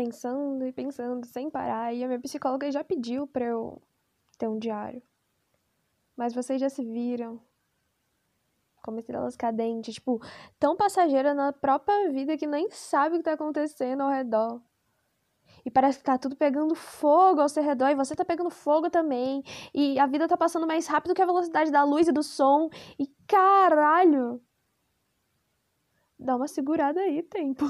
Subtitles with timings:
[0.00, 1.92] pensando e pensando sem parar.
[1.94, 3.82] E a minha psicóloga já pediu pra eu
[4.38, 5.02] ter um diário.
[6.16, 7.38] Mas vocês já se viram
[8.82, 10.18] como estrelas cadentes, tipo,
[10.58, 14.62] tão passageira na própria vida que nem sabe o que tá acontecendo ao redor.
[15.66, 18.88] E parece que tá tudo pegando fogo ao seu redor e você tá pegando fogo
[18.88, 19.42] também.
[19.74, 22.70] E a vida tá passando mais rápido que a velocidade da luz e do som.
[22.98, 24.42] E caralho!
[26.18, 27.66] Dá uma segurada aí, tempo.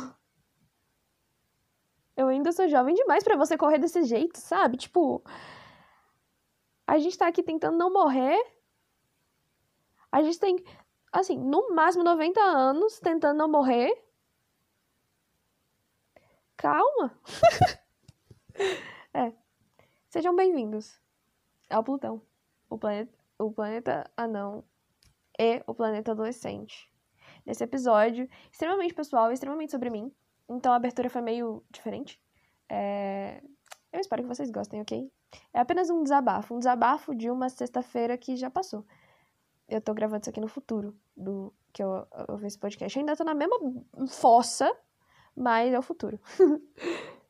[2.17, 4.77] Eu ainda sou jovem demais para você correr desse jeito, sabe?
[4.77, 5.23] Tipo,
[6.87, 8.39] a gente tá aqui tentando não morrer.
[10.11, 10.57] A gente tem,
[11.13, 13.91] assim, no máximo 90 anos tentando não morrer.
[16.57, 17.19] Calma.
[19.15, 19.33] é.
[20.09, 21.01] Sejam bem-vindos
[21.71, 22.21] ao Plutão,
[22.69, 24.65] o planeta, o planeta anão
[25.39, 26.93] e o planeta adolescente.
[27.47, 30.13] Nesse episódio, extremamente pessoal, extremamente sobre mim.
[30.51, 32.21] Então a abertura foi meio diferente.
[32.69, 33.43] É...
[33.93, 35.11] Eu espero que vocês gostem, ok?
[35.53, 38.87] É apenas um desabafo, um desabafo de uma sexta-feira que já passou.
[39.69, 42.97] Eu tô gravando isso aqui no futuro do que eu, eu vi esse podcast.
[42.97, 43.57] Eu ainda tô na mesma
[44.09, 44.71] fossa,
[45.37, 46.21] mas é o futuro.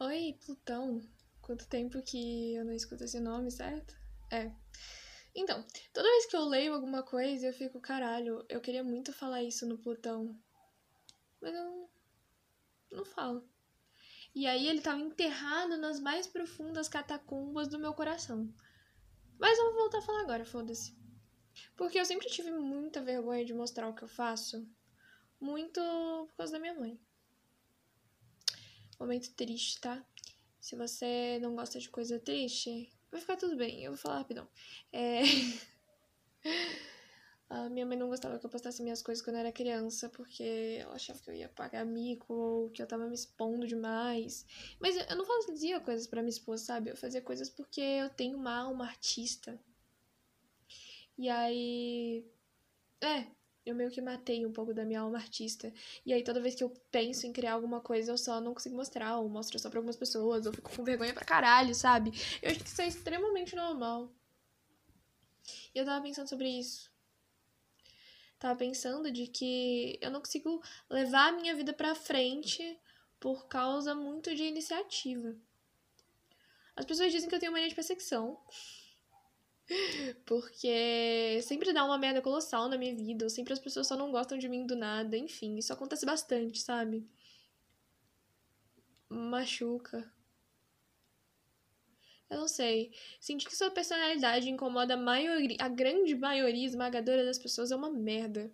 [0.00, 1.00] Oi, Plutão.
[1.42, 3.96] Quanto tempo que eu não escuto esse nome, certo?
[4.30, 4.52] É.
[5.34, 9.42] Então, toda vez que eu leio alguma coisa, eu fico, caralho, eu queria muito falar
[9.42, 10.38] isso no Plutão.
[11.40, 11.90] Mas eu
[12.90, 13.48] não falo.
[14.34, 18.52] E aí ele tava enterrado nas mais profundas catacumbas do meu coração.
[19.38, 20.96] Mas eu vou voltar a falar agora, foda-se.
[21.76, 24.68] Porque eu sempre tive muita vergonha de mostrar o que eu faço.
[25.40, 27.00] Muito por causa da minha mãe.
[28.98, 30.04] Momento triste, tá?
[30.60, 33.82] Se você não gosta de coisa triste, vai ficar tudo bem.
[33.82, 34.48] Eu vou falar rapidão.
[34.92, 35.22] É.
[37.68, 40.94] Minha mãe não gostava que eu postasse minhas coisas quando eu era criança, porque ela
[40.94, 44.46] achava que eu ia pagar mico ou que eu tava me expondo demais.
[44.80, 46.90] Mas eu não fazia coisas para me expor, sabe?
[46.90, 49.58] Eu fazia coisas porque eu tenho uma alma artista.
[51.16, 52.24] E aí.
[53.00, 53.26] É,
[53.64, 55.72] eu meio que matei um pouco da minha alma artista.
[56.04, 58.76] E aí toda vez que eu penso em criar alguma coisa, eu só não consigo
[58.76, 62.12] mostrar, ou mostro só pra algumas pessoas, ou fico com vergonha pra caralho, sabe?
[62.42, 64.10] Eu acho que isso é extremamente normal.
[65.74, 66.90] E eu tava pensando sobre isso
[68.38, 72.78] tava pensando de que eu não consigo levar a minha vida para frente
[73.18, 75.36] por causa muito de iniciativa.
[76.76, 78.38] As pessoas dizem que eu tenho mania de perseguição.
[80.24, 84.12] Porque sempre dá uma merda colossal na minha vida, ou sempre as pessoas só não
[84.12, 87.06] gostam de mim do nada, enfim, isso acontece bastante, sabe?
[89.08, 90.10] Machuca.
[92.30, 92.92] Eu não sei.
[93.20, 97.90] Sentir que sua personalidade incomoda a, maioria, a grande maioria esmagadora das pessoas é uma
[97.90, 98.52] merda.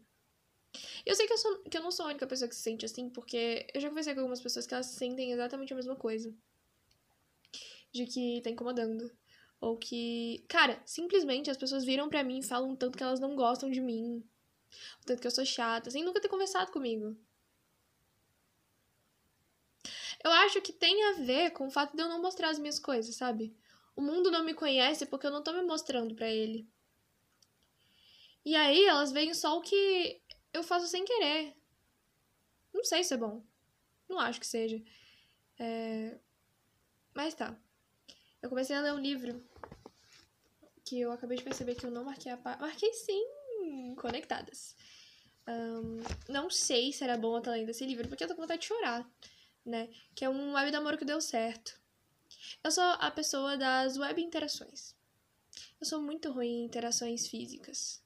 [1.07, 2.85] Eu sei que eu, sou, que eu não sou a única pessoa que se sente
[2.85, 6.35] assim, porque eu já conversei com algumas pessoas que elas sentem exatamente a mesma coisa.
[7.93, 9.11] De que tá incomodando.
[9.61, 10.45] Ou que.
[10.49, 13.81] Cara, simplesmente as pessoas viram pra mim e falam tanto que elas não gostam de
[13.81, 14.23] mim.
[15.03, 17.17] O tanto que eu sou chata, sem nunca ter conversado comigo.
[20.25, 22.79] Eu acho que tem a ver com o fato de eu não mostrar as minhas
[22.79, 23.55] coisas, sabe?
[23.97, 26.69] O mundo não me conhece porque eu não tô me mostrando para ele.
[28.45, 30.21] E aí elas veem só o que
[30.53, 31.57] eu faço sem querer.
[32.73, 33.43] Não sei se é bom.
[34.09, 34.83] Não acho que seja.
[35.59, 36.19] É...
[37.15, 37.57] Mas tá.
[38.43, 39.43] Eu comecei a ler um livro
[40.85, 42.61] que eu acabei de perceber que eu não marquei a parte.
[42.61, 43.95] Marquei sim!
[43.97, 44.77] Conectadas.
[45.47, 48.43] Um, não sei se era bom eu estar lendo esse livro, porque eu tô com
[48.43, 49.09] vontade de chorar,
[49.65, 49.89] né?
[50.15, 51.81] Que é um web namoro que deu certo.
[52.63, 54.95] Eu sou a pessoa das web interações.
[55.81, 58.03] Eu sou muito ruim em interações físicas.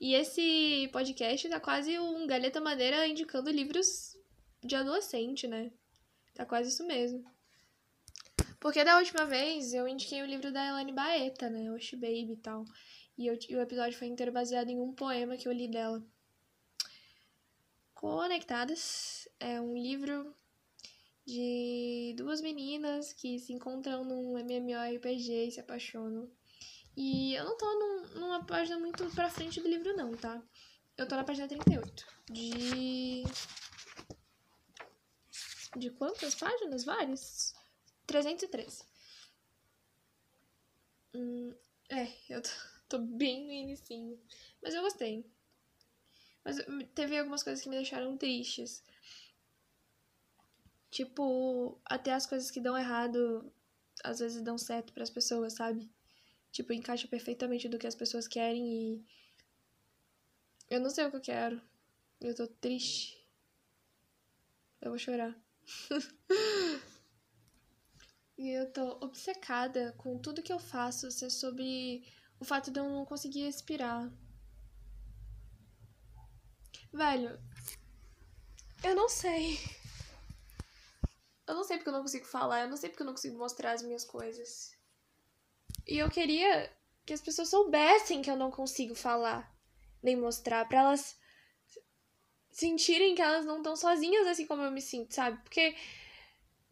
[0.00, 4.16] E esse podcast tá quase um Galeta Madeira indicando livros
[4.62, 5.70] de adolescente, né?
[6.34, 7.24] Tá quase isso mesmo.
[8.60, 11.70] Porque da última vez eu indiquei o livro da Elane Baeta, né?
[11.72, 12.64] Oshi Baby e tal.
[13.16, 16.02] E, eu, e o episódio foi inteiro baseado em um poema que eu li dela.
[17.94, 20.34] Conectadas é um livro
[21.26, 26.30] de duas meninas que se encontram num MMORPG e se apaixonam.
[26.96, 30.42] E eu não tô num, numa página muito pra frente do livro, não, tá?
[30.96, 32.06] Eu tô na página 38.
[32.30, 33.24] De.
[35.76, 36.84] De quantas páginas?
[36.84, 37.54] Várias?
[38.06, 38.84] 313.
[41.14, 41.54] Hum,
[41.90, 42.48] é, eu tô,
[42.88, 44.18] tô bem no inicinho.
[44.62, 45.26] Mas eu gostei.
[46.44, 46.56] Mas
[46.94, 48.82] teve algumas coisas que me deixaram tristes.
[50.94, 53.52] Tipo, até as coisas que dão errado,
[54.04, 55.92] às vezes dão certo para as pessoas, sabe?
[56.52, 59.04] Tipo, encaixa perfeitamente do que as pessoas querem e.
[60.70, 61.60] Eu não sei o que eu quero.
[62.20, 63.28] Eu tô triste.
[64.80, 65.36] Eu vou chorar.
[68.38, 72.06] e eu tô obcecada com tudo que eu faço ser sobre
[72.38, 74.12] o fato de eu não conseguir respirar.
[76.92, 77.36] Velho,
[78.84, 79.58] eu não sei.
[81.46, 83.38] Eu não sei porque eu não consigo falar, eu não sei porque eu não consigo
[83.38, 84.76] mostrar as minhas coisas.
[85.86, 86.74] E eu queria
[87.04, 89.54] que as pessoas soubessem que eu não consigo falar,
[90.02, 91.18] nem mostrar, para elas
[92.50, 95.42] sentirem que elas não estão sozinhas assim como eu me sinto, sabe?
[95.42, 95.76] Porque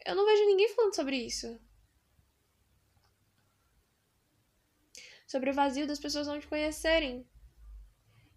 [0.06, 1.60] eu não vejo ninguém falando sobre isso.
[5.26, 7.28] Sobre o vazio das pessoas não te conhecerem.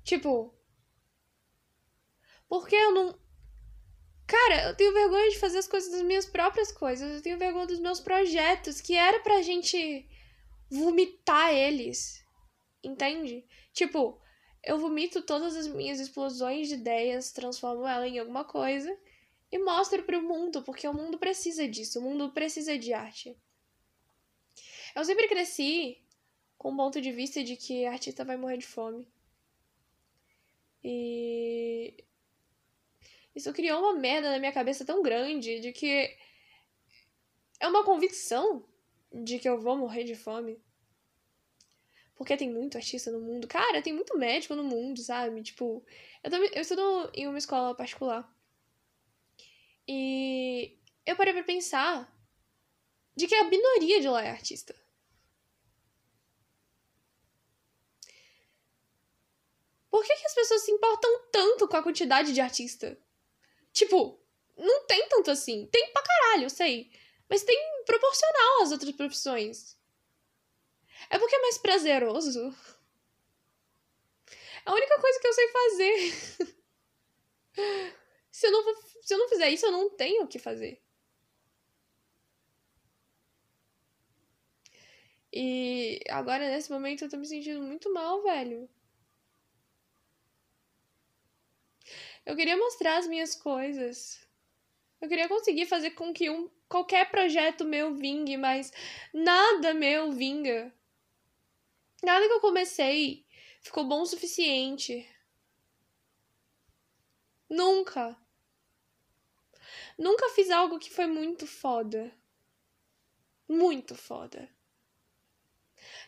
[0.04, 0.54] Tipo,
[2.48, 3.25] porque eu não.
[4.46, 7.16] Cara, eu tenho vergonha de fazer as coisas das minhas próprias coisas.
[7.16, 10.08] Eu tenho vergonha dos meus projetos, que era pra gente
[10.70, 12.24] vomitar eles.
[12.84, 13.44] Entende?
[13.74, 14.22] Tipo,
[14.64, 18.96] eu vomito todas as minhas explosões de ideias, transformo ela em alguma coisa
[19.52, 23.36] e mostro para o mundo, porque o mundo precisa disso, o mundo precisa de arte.
[24.96, 26.06] Eu sempre cresci
[26.56, 29.08] com o ponto de vista de que a artista vai morrer de fome.
[30.84, 31.35] E
[33.36, 36.18] isso criou uma merda na minha cabeça tão grande de que
[37.60, 38.66] é uma convicção
[39.12, 40.64] de que eu vou morrer de fome.
[42.16, 43.48] Porque tem muito artista no mundo.
[43.48, 45.44] Cara, tem muito médico no mundo, sabe?
[45.44, 45.86] Tipo,
[46.24, 48.34] eu, também, eu estudo em uma escola particular.
[49.86, 52.12] E eu parei pra pensar
[53.16, 54.74] de que a minoria de lá é artista.
[59.90, 62.98] Por que, que as pessoas se importam tanto com a quantidade de artista?
[63.76, 64.18] Tipo,
[64.58, 65.68] não tem tanto assim.
[65.68, 66.90] Tem pra caralho, eu sei.
[67.30, 69.78] Mas tem proporcional às outras profissões.
[71.10, 72.56] É porque é mais prazeroso.
[74.66, 76.56] A única coisa que eu sei fazer.
[78.32, 78.64] se, eu não,
[79.02, 80.82] se eu não fizer isso, eu não tenho o que fazer.
[85.34, 88.70] E agora, nesse momento, eu tô me sentindo muito mal, velho.
[92.26, 94.26] Eu queria mostrar as minhas coisas.
[95.00, 98.72] Eu queria conseguir fazer com que um, qualquer projeto meu vingue, mas
[99.14, 100.74] nada meu vinga.
[102.04, 103.26] Nada que eu comecei
[103.62, 105.08] ficou bom o suficiente.
[107.50, 108.18] Nunca.
[109.98, 112.12] Nunca fiz algo que foi muito foda.
[113.48, 114.50] Muito foda.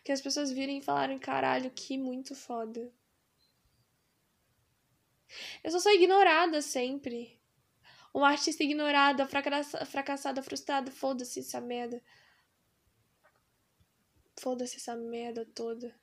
[0.04, 2.92] Que as pessoas virem e falarem, caralho, que muito foda.
[5.64, 7.40] Eu só sou ignorada sempre.
[8.14, 10.92] Uma artista ignorada, fracassada, frustrada.
[10.92, 12.02] Foda-se essa merda.
[14.40, 15.96] Foda-se essa merda toda.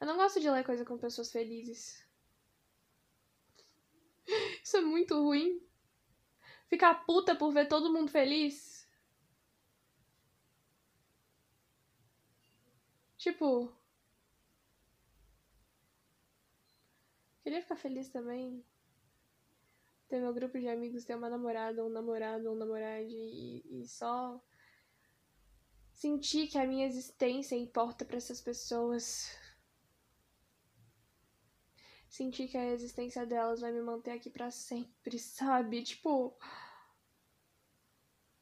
[0.00, 2.04] Eu não gosto de ler coisa com pessoas felizes.
[4.62, 5.60] Isso é muito ruim.
[6.68, 8.83] Ficar puta por ver todo mundo feliz.
[13.24, 13.72] Tipo.
[17.42, 18.62] Queria ficar feliz também.
[20.08, 24.38] Ter meu grupo de amigos ter uma namorada, um namorado, um namorado e, e só
[25.94, 29.34] sentir que a minha existência importa para essas pessoas.
[32.10, 35.82] Sentir que a existência delas vai me manter aqui para sempre, sabe?
[35.82, 36.36] Tipo,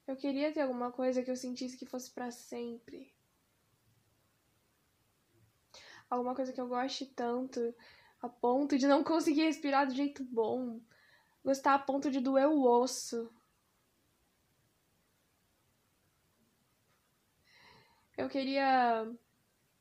[0.08, 3.14] eu queria ter alguma coisa que eu sentisse que fosse para sempre
[6.14, 7.74] alguma coisa que eu goste tanto,
[8.20, 10.80] a ponto de não conseguir respirar do jeito bom,
[11.44, 13.32] gostar a ponto de doer o osso.
[18.16, 19.10] Eu queria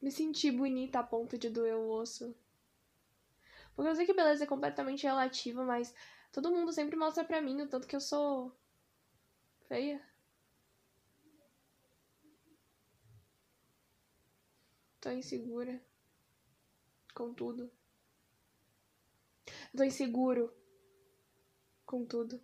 [0.02, 2.36] me sentir bonita a ponto de doer o osso.
[3.76, 5.94] Porque eu sei que beleza é completamente relativa, mas
[6.32, 8.52] todo mundo sempre mostra pra mim o tanto que eu sou
[9.68, 10.02] feia.
[15.00, 15.82] Tô insegura
[17.14, 17.72] com tudo.
[19.76, 20.54] tô inseguro
[21.86, 22.42] com tudo.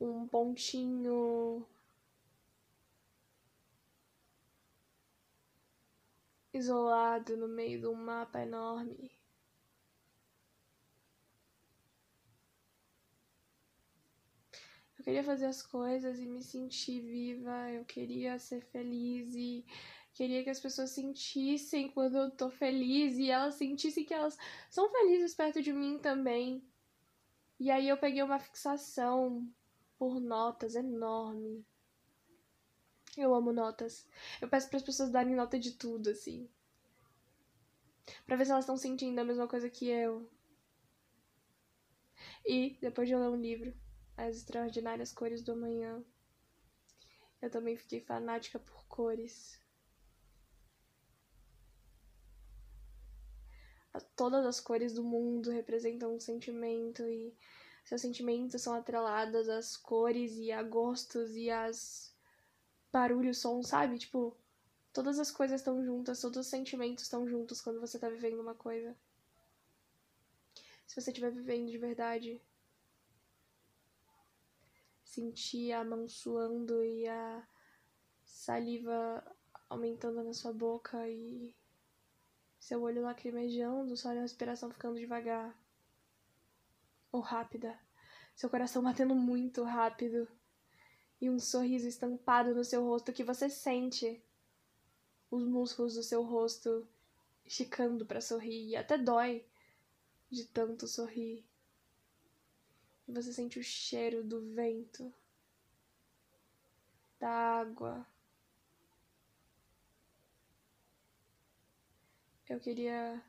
[0.00, 1.66] Um pontinho
[6.52, 9.17] isolado no meio de um mapa enorme.
[15.04, 19.64] Queria fazer as coisas e me sentir viva, eu queria ser feliz e
[20.12, 24.36] queria que as pessoas sentissem quando eu tô feliz e elas sentissem que elas
[24.68, 26.62] são felizes perto de mim também.
[27.60, 29.48] E aí eu peguei uma fixação
[29.98, 31.64] por notas enorme.
[33.16, 34.06] Eu amo notas.
[34.40, 36.48] Eu peço para as pessoas darem nota de tudo, assim.
[38.26, 40.30] Pra ver se elas estão sentindo a mesma coisa que eu.
[42.46, 43.74] E, depois de eu ler um livro,
[44.18, 46.04] As Extraordinárias Cores do Amanhã,
[47.40, 49.62] eu também fiquei fanática por cores.
[54.16, 57.32] Todas as cores do mundo representam um sentimento e
[57.84, 62.12] seus sentimentos são atrelados às cores e a gostos e às
[62.92, 63.98] barulhos, som, sabe?
[63.98, 64.36] Tipo,
[64.92, 68.56] todas as coisas estão juntas, todos os sentimentos estão juntos quando você tá vivendo uma
[68.56, 68.96] coisa.
[70.88, 72.42] Se você estiver vivendo de verdade,
[75.08, 77.48] sentir a mão suando e a
[78.22, 79.24] saliva
[79.68, 81.54] aumentando na sua boca e
[82.60, 85.58] seu olho lacrimejando, sua respiração ficando devagar
[87.10, 87.78] ou rápida,
[88.34, 90.28] seu coração batendo muito rápido
[91.18, 94.22] e um sorriso estampado no seu rosto que você sente
[95.30, 96.86] os músculos do seu rosto
[97.46, 99.46] esticando para sorrir e até dói
[100.30, 101.47] de tanto sorrir.
[103.08, 105.10] E você sente o cheiro do vento,
[107.18, 108.06] da água.
[112.46, 113.24] Eu queria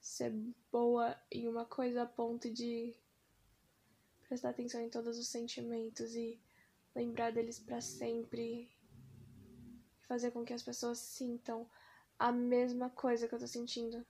[0.00, 0.32] ser
[0.72, 2.92] boa em uma coisa a ponto de
[4.26, 6.40] prestar atenção em todos os sentimentos e
[6.92, 8.68] lembrar deles para sempre
[10.08, 11.70] fazer com que as pessoas sintam
[12.18, 14.04] a mesma coisa que eu tô sentindo.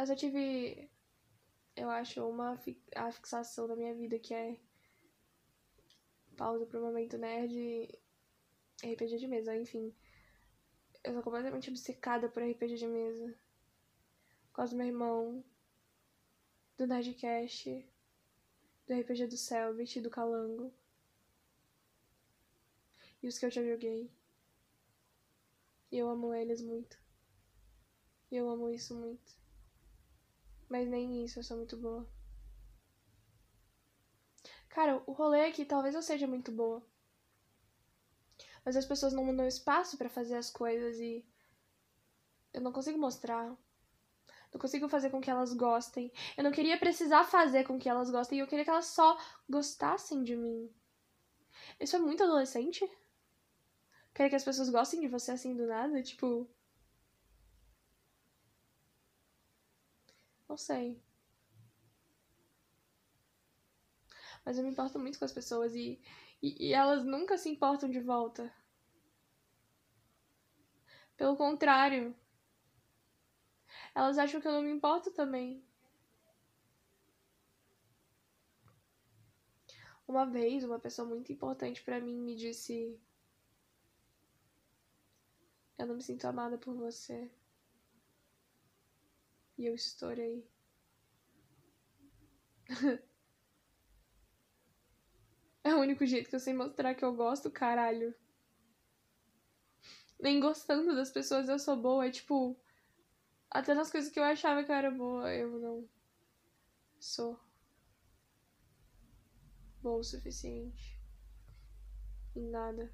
[0.00, 0.90] Eu só tive,
[1.76, 2.58] eu acho, uma
[2.96, 4.58] a fixação da minha vida que é
[6.38, 8.00] pausa pro momento nerd e
[8.82, 9.94] RPG de mesa, enfim.
[11.04, 13.38] Eu sou completamente obcecada por RPG de mesa.
[14.48, 15.44] Por causa do meu irmão,
[16.78, 17.86] do Nerdcast,
[18.86, 20.72] do RPG do Selbit e do Calango.
[23.22, 24.10] E os que eu já joguei.
[25.92, 26.98] E eu amo eles muito.
[28.30, 29.39] E eu amo isso muito.
[30.70, 32.08] Mas nem isso eu sou muito boa.
[34.68, 36.80] Cara, o rolê aqui talvez eu seja muito boa.
[38.64, 41.26] Mas as pessoas não me dão espaço para fazer as coisas e
[42.54, 43.48] eu não consigo mostrar.
[44.52, 46.12] Não consigo fazer com que elas gostem.
[46.36, 48.38] Eu não queria precisar fazer com que elas gostem.
[48.38, 50.72] Eu queria que elas só gostassem de mim.
[51.80, 52.88] Isso é muito adolescente?
[54.14, 56.00] Querer que as pessoas gostem de você assim do nada?
[56.02, 56.48] Tipo.
[60.50, 61.00] Não sei.
[64.44, 66.00] Mas eu me importo muito com as pessoas e,
[66.42, 68.52] e, e elas nunca se importam de volta.
[71.16, 72.16] Pelo contrário.
[73.94, 75.64] Elas acham que eu não me importo também.
[80.08, 83.00] Uma vez, uma pessoa muito importante para mim me disse:
[85.78, 87.30] Eu não me sinto amada por você.
[89.60, 90.42] E eu estourei.
[95.62, 98.14] é o único jeito que eu sei mostrar que eu gosto, caralho.
[100.18, 102.06] Nem gostando das pessoas eu sou boa.
[102.06, 102.58] É tipo.
[103.50, 105.86] Até nas coisas que eu achava que eu era boa, eu não
[106.98, 107.38] sou
[109.82, 110.98] boa o suficiente.
[112.34, 112.90] Em nada.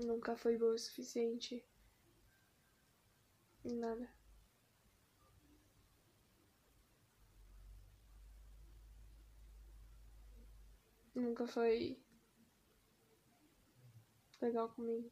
[0.00, 1.64] Nunca foi boa o suficiente.
[3.64, 4.08] Em nada.
[11.14, 12.00] Nunca foi
[14.40, 15.10] legal comigo.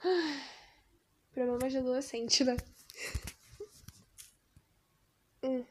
[1.32, 2.56] Problema de adolescente, né?
[5.42, 5.64] hum.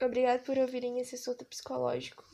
[0.00, 2.31] Obrigado por ouvirem esse surto psicológico.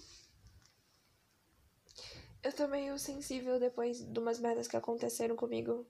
[2.49, 5.87] Eu tô meio sensível depois de umas merdas que aconteceram comigo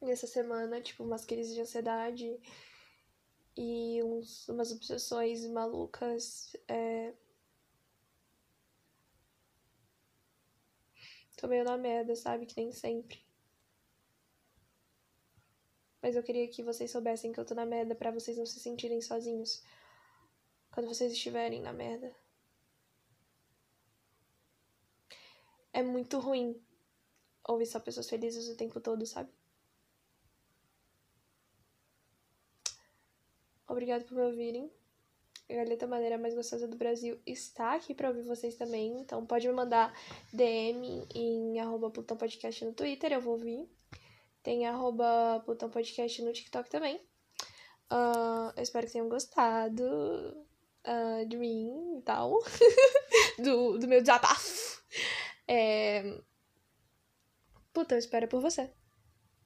[0.00, 2.36] nessa semana, tipo umas crises de ansiedade
[3.56, 6.56] e uns, umas obsessões malucas.
[6.66, 7.14] É...
[11.36, 12.44] Tô meio na merda, sabe?
[12.44, 13.24] Que nem sempre.
[16.02, 18.58] Mas eu queria que vocês soubessem que eu tô na merda para vocês não se
[18.58, 19.62] sentirem sozinhos
[20.72, 22.12] quando vocês estiverem na merda.
[25.72, 26.60] É muito ruim
[27.46, 29.30] ouvir só pessoas felizes o tempo todo, sabe?
[33.66, 34.70] Obrigado por me ouvirem.
[35.48, 39.00] A Galeta Maneira Mais Gostosa do Brasil está aqui para ouvir vocês também.
[39.00, 39.92] Então pode me mandar
[40.32, 43.68] DM em arroba Plutão Podcast no Twitter, eu vou ouvir.
[44.42, 46.96] Tem arroba Plutão Podcast no TikTok também.
[47.90, 52.38] Uh, eu espero que tenham gostado uh, de mim e tal.
[53.42, 54.69] do, do meu desabafo.
[55.50, 56.22] É...
[57.72, 58.70] Puta, eu espero por você.